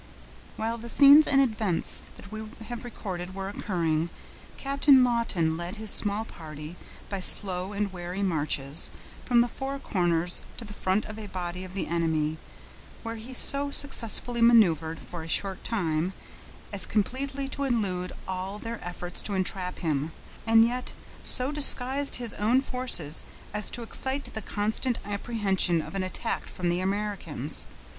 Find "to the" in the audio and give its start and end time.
10.57-10.73